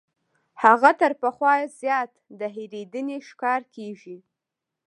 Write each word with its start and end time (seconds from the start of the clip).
هغه 0.63 0.91
تر 1.01 1.11
پخوا 1.21 1.53
زیات 1.79 2.11
د 2.39 2.41
هېرېدنې 2.55 3.17
ښکار 3.27 3.61
کیږي. 3.75 4.17